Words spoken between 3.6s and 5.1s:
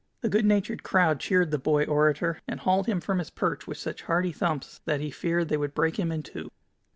with such hearty thumps that